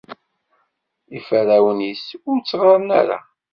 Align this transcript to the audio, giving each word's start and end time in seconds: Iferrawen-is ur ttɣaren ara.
Iferrawen-is 1.17 2.05
ur 2.29 2.37
ttɣaren 2.39 2.89
ara. 2.99 3.19